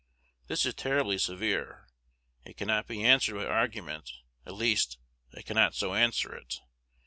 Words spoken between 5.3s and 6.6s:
I cannot so answer it.